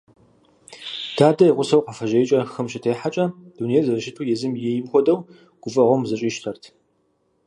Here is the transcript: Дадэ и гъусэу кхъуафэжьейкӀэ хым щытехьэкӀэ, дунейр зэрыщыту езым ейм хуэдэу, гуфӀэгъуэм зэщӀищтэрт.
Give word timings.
Дадэ 1.17 1.43
и 1.49 1.53
гъусэу 1.57 1.81
кхъуафэжьейкӀэ 1.83 2.39
хым 2.53 2.67
щытехьэкӀэ, 2.71 3.25
дунейр 3.57 3.85
зэрыщыту 3.85 4.27
езым 4.33 4.53
ейм 4.71 4.85
хуэдэу, 4.91 5.19
гуфӀэгъуэм 5.61 6.03
зэщӀищтэрт. 6.09 6.63